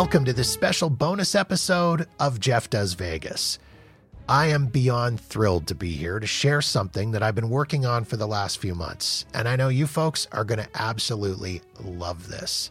[0.00, 3.58] welcome to this special bonus episode of Jeff Does Vegas.
[4.30, 8.04] I am beyond thrilled to be here to share something that I've been working on
[8.04, 12.28] for the last few months, and I know you folks are going to absolutely love
[12.28, 12.70] this.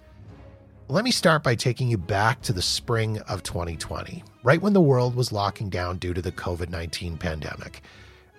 [0.87, 4.81] Let me start by taking you back to the spring of 2020, right when the
[4.81, 7.83] world was locking down due to the COVID 19 pandemic.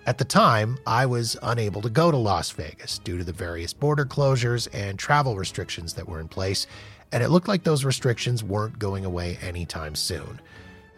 [0.05, 3.71] At the time, I was unable to go to Las Vegas due to the various
[3.71, 6.67] border closures and travel restrictions that were in place,
[7.11, 10.39] and it looked like those restrictions weren't going away anytime soon.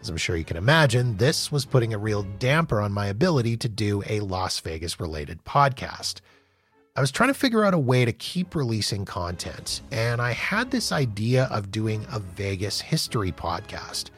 [0.00, 3.56] As I'm sure you can imagine, this was putting a real damper on my ability
[3.56, 6.20] to do a Las Vegas related podcast.
[6.96, 10.70] I was trying to figure out a way to keep releasing content, and I had
[10.70, 14.10] this idea of doing a Vegas history podcast.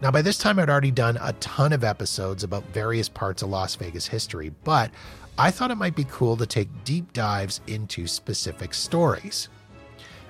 [0.00, 3.48] Now, by this time, I'd already done a ton of episodes about various parts of
[3.48, 4.90] Las Vegas history, but
[5.36, 9.48] I thought it might be cool to take deep dives into specific stories.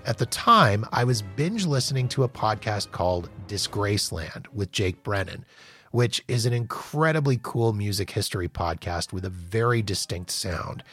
[0.06, 5.44] At the time, I was binge listening to a podcast called Disgraceland with Jake Brennan,
[5.90, 10.84] which is an incredibly cool music history podcast with a very distinct sound.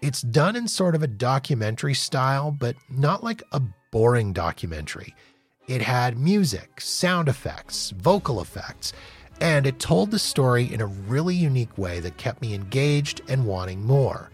[0.00, 5.12] It's done in sort of a documentary style, but not like a boring documentary.
[5.66, 8.92] It had music, sound effects, vocal effects,
[9.40, 13.44] and it told the story in a really unique way that kept me engaged and
[13.44, 14.30] wanting more.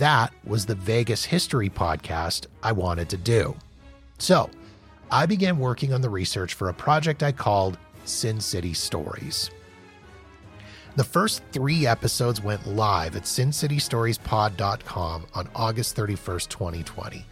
[0.00, 3.54] That was the Vegas History podcast I wanted to do.
[4.16, 4.48] So,
[5.10, 9.50] I began working on the research for a project I called Sin City Stories.
[10.96, 17.26] The first three episodes went live at sincitystoriespod.com on August 31st, 2020.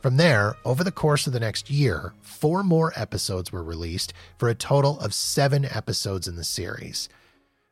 [0.00, 4.48] From there, over the course of the next year, four more episodes were released for
[4.48, 7.08] a total of seven episodes in the series.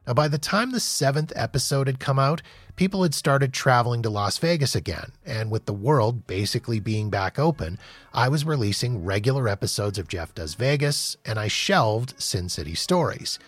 [0.06, 2.40] Now, by the time the seventh episode had come out,
[2.74, 7.38] people had started traveling to Las Vegas again, and with the world basically being back
[7.38, 7.78] open,
[8.14, 13.38] I was releasing regular episodes of Jeff Does Vegas, and I shelved Sin City Stories.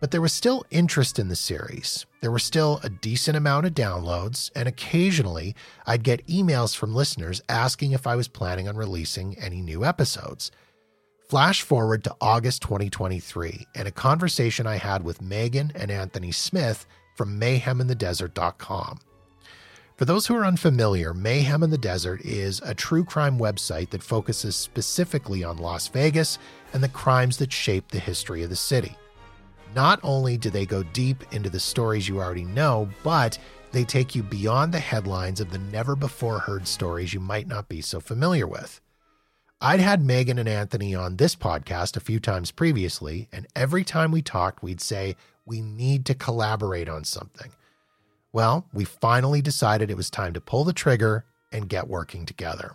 [0.00, 2.06] But there was still interest in the series.
[2.22, 5.54] There were still a decent amount of downloads, and occasionally
[5.86, 10.50] I'd get emails from listeners asking if I was planning on releasing any new episodes.
[11.30, 16.86] Flash forward to August 2023 and a conversation I had with Meagan and Anthony Smith
[17.14, 18.98] from mayheminthedesert.com.
[19.96, 24.02] For those who are unfamiliar, Mayhem in the Desert is a true crime website that
[24.02, 26.36] focuses specifically on Las Vegas
[26.72, 28.96] and the crimes that shaped the history of the city.
[29.72, 33.38] Not only do they go deep into the stories you already know, but
[33.70, 37.68] they take you beyond the headlines of the never before heard stories you might not
[37.68, 38.80] be so familiar with.
[39.62, 44.10] I'd had Meagan and Anthony on this podcast a few times previously, and every time
[44.10, 47.52] we talked, we'd say, We need to collaborate on something.
[48.32, 52.72] Well, we finally decided it was time to pull the trigger and get working together.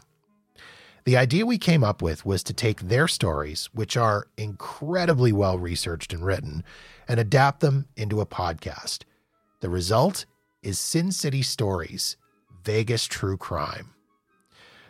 [1.06, 5.58] The idea we came up with was to take their stories, which are incredibly well
[5.58, 6.64] researched and written,
[7.08, 9.06] and adapt them into a podcast.
[9.60, 10.28] The result
[10.62, 12.16] is Sin City Stories
[12.64, 13.95] Vegas True Crime.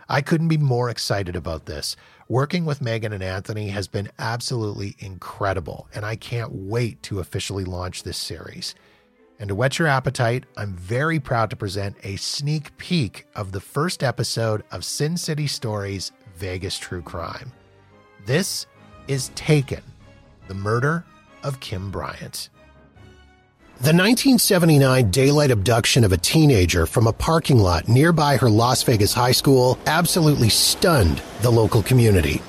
[0.07, 1.95] I couldn't be more excited about this.
[2.27, 7.63] Working with Meagan and Anthony has been absolutely incredible, and I can't wait to officially
[7.63, 8.75] launch this series.
[9.39, 13.59] And to whet your appetite, I'm very proud to present a sneak peek of the
[13.59, 17.51] first episode of Sin City Stories Vegas True Crime.
[18.25, 18.65] This
[19.07, 19.81] is Taken,
[20.47, 21.05] the murder
[21.43, 22.49] of Kim Bryant.
[23.81, 29.13] The 1979 daylight abduction of a teenager from a parking lot nearby her Las Vegas
[29.13, 32.41] high school absolutely stunned the local community.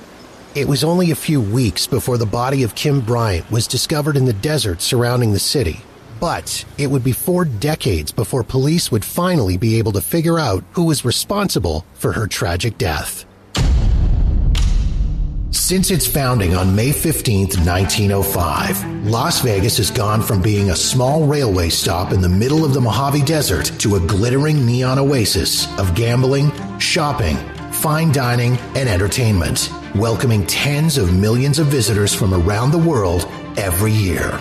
[0.55, 4.25] It was only a few weeks before the body of Kim Bryant was discovered in
[4.25, 5.81] the desert surrounding the city.
[6.21, 10.63] But it would be four decades before police would finally be able to figure out
[10.71, 13.25] who was responsible for her tragic death.
[15.53, 21.25] Since its founding on May 15, 1905, Las Vegas has gone from being a small
[21.25, 25.95] railway stop in the middle of the Mojave Desert to a glittering neon oasis of
[25.95, 26.51] gambling,
[26.81, 27.37] shopping,
[27.71, 33.25] fine dining, and entertainment, welcoming tens of millions of visitors from around the world
[33.57, 34.41] every year.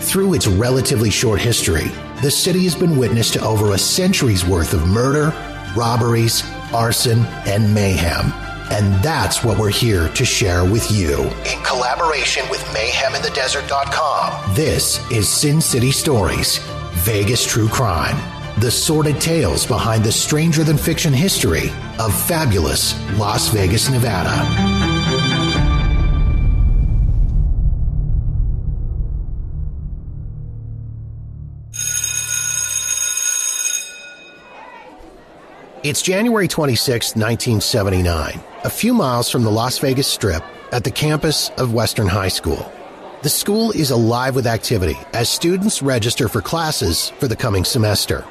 [0.00, 1.90] Through its relatively short history,
[2.22, 5.34] the city has been witness to over a century's worth of murder,
[5.76, 6.42] robberies,
[6.72, 8.45] arson, and mayhem.
[8.70, 11.24] And that's what we're here to share with you.
[11.52, 16.58] In collaboration with mayheminthedesert.com, this is Sin City Stories,
[17.04, 18.16] Vegas True Crime.
[18.60, 24.86] The sordid tales behind the stranger than fiction history of fabulous Las Vegas, Nevada.
[35.84, 38.40] It's January 26, 1979.
[38.66, 40.42] A few miles from the Las Vegas Strip,
[40.72, 42.68] at the campus of Western High School.
[43.22, 48.24] The school is alive with activity as students register for classes for the coming semester.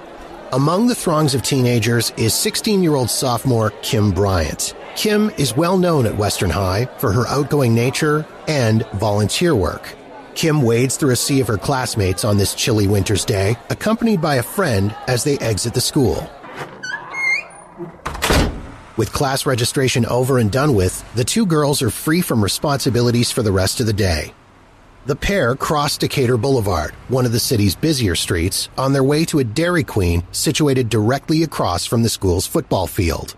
[0.52, 4.76] Among the throngs of teenagers is 16 year old sophomore Kim Bryant.
[4.98, 9.96] Kim is well known at Western High for her outgoing nature and volunteer work.
[10.34, 14.36] Kim wades through a sea of her classmates on this chilly winter's day, accompanied by
[14.36, 16.30] a friend as they exit the school.
[18.98, 23.44] With class registration over and done with, the two girls are free from responsibilities for
[23.44, 24.34] the rest of the day.
[25.06, 29.40] The pair cross Decatur Boulevard, one of the city's busier streets, on their way to
[29.40, 33.36] a Dairy Queen situated directly across from the school's football field.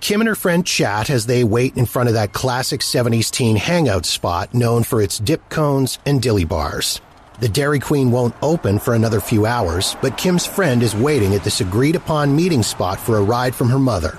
[0.00, 3.56] Kim and her friend chat as they wait in front of that classic 70s teen
[3.56, 7.02] hangout spot known for its dip cones and dilly bars.
[7.40, 11.44] The Dairy Queen won't open for another few hours, but Kim's friend is waiting at
[11.44, 14.18] this agreed upon meeting spot for a ride from her mother.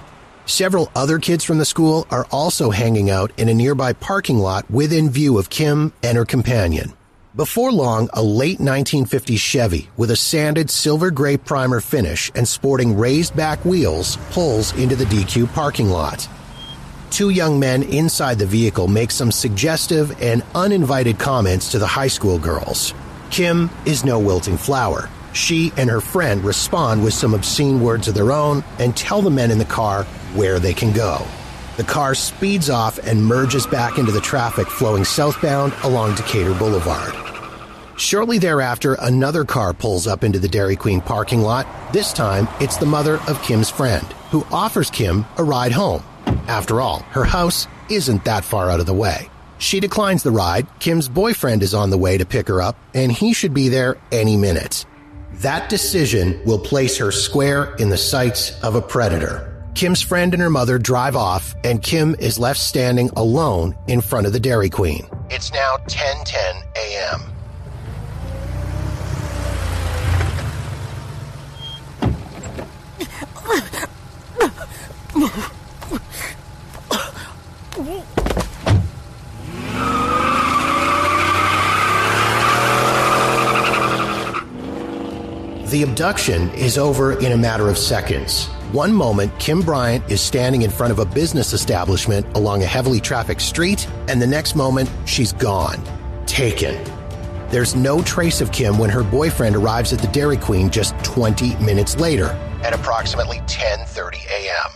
[0.52, 4.70] Several other kids from the school are also hanging out in a nearby parking lot
[4.70, 6.92] within view of Kim and her companion.
[7.38, 12.98] Before long, a late 1950s Chevy with a sanded silver gray primer finish and sporting
[12.98, 16.28] raised back wheels pulls into the DQ parking lot.
[17.12, 22.10] Two young men inside the vehicle make some suggestive and uninvited comments to the high
[22.10, 22.94] school girls.
[23.30, 25.10] Kim is no wilting flower.
[25.32, 29.30] She and her friend respond with some obscene words of their own and tell the
[29.30, 31.26] men in the car where they can go.
[31.78, 37.16] The car speeds off and merges back into the traffic flowing southbound along Decatur Boulevard.
[37.98, 41.68] Shortly thereafter, another car pulls up into the Dairy Queen parking lot.
[41.94, 46.04] This time, it's the mother of Kim's friend, who offers Kim a ride home.
[46.48, 49.30] After all, her house isn't that far out of the way.
[49.60, 50.68] She declines the ride.
[50.80, 53.98] Kim's boyfriend is on the way to pick her up, and he should be there
[54.12, 54.86] any minute.
[55.34, 59.51] That decision will place her square in the sights of a predator.
[59.76, 64.28] Kim's friend and her mother drive off, and Kim is left standing alone in front
[64.28, 65.08] of the Dairy Queen.
[65.30, 67.22] It's now 10:10 a.m.
[85.82, 88.46] The abduction is over in a matter of seconds.
[88.72, 93.00] One moment, Kim Bryant is standing in front of a business establishment along a heavily
[93.00, 95.82] trafficked street, and the next moment, she's gone.
[96.28, 96.80] Taken.
[97.50, 101.56] There's no trace of Kim when her boyfriend arrives at the Dairy Queen just 20
[101.56, 102.28] minutes later
[102.62, 104.70] at approximately 10:30 a.m.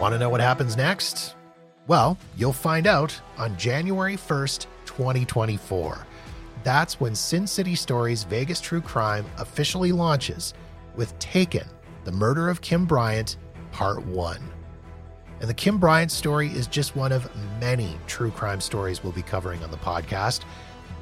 [0.00, 1.34] Want to know what happens next?
[1.86, 6.06] Well, you'll find out on January 1st, 2024.
[6.62, 10.54] That's when Sin City Stories Vegas True Crime officially launches
[10.94, 11.66] with Taken,
[12.04, 13.38] the murder of Kim Bryant,
[13.72, 14.38] Part 1.
[15.40, 19.22] And the Kim Bryant story is just one of many true crime stories we'll be
[19.22, 20.40] covering on the podcast.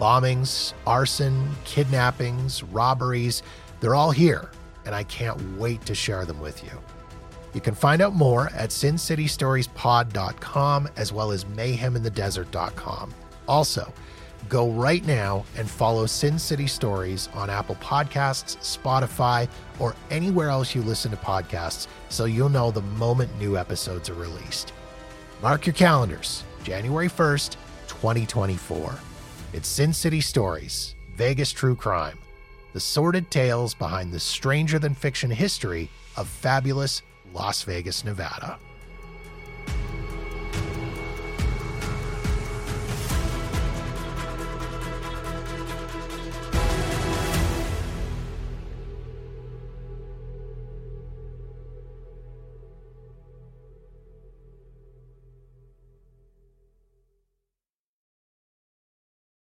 [0.01, 3.43] Bombings, arson, kidnappings, robberies,
[3.81, 4.51] they're all here,
[4.87, 6.71] and I can't wait to share them with you.
[7.55, 13.15] You can find out more at sincitystoriespod.com as well as mayheminthedesert.com.
[13.47, 13.93] Also,
[14.49, 20.75] go right now and follow Sin City Stories on Apple Podcasts, Spotify, or anywhere else
[20.75, 24.73] you listen to podcasts so you'll know the moment new episodes are released.
[25.43, 28.95] Mark your calendars, January 1st, 2024.
[29.53, 32.19] It's Sin City Stories, Vegas True Crime,
[32.75, 37.03] the sordid tales behind the stranger than fiction history of fabulous
[37.35, 38.59] Las Vegas, Nevada.